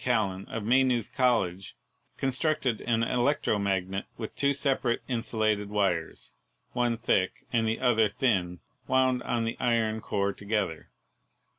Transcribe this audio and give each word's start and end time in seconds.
Cal 0.03 0.29
lan, 0.29 0.45
of 0.49 0.63
Maynooth 0.65 1.13
College, 1.13 1.75
constructed 2.17 2.81
an 2.81 3.03
electromagnet 3.03 4.05
with 4.17 4.35
two 4.35 4.51
separate 4.51 5.03
insulated 5.07 5.69
wires, 5.69 6.33
one 6.71 6.97
thick 6.97 7.45
and 7.53 7.67
the 7.67 7.79
other 7.79 8.09
thin, 8.09 8.61
wound 8.87 9.21
on 9.21 9.45
the 9.45 9.57
iron 9.59 10.01
core 10.01 10.33
together. 10.33 10.89